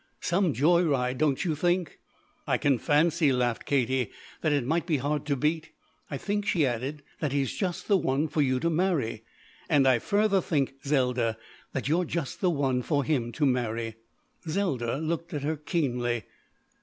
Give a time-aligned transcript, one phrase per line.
[0.19, 1.99] "Some joy ride, don't you think?"
[2.47, 4.09] "I can fancy," laughed Katie,
[4.41, 5.69] "that it might be hard to beat.
[6.09, 9.21] I think," she added, "that he's just the one for you to marry.
[9.69, 11.37] And I further think, Zelda,
[11.73, 13.93] that you're just the one for him to marry."
[14.49, 16.23] Zelda looked at her keenly.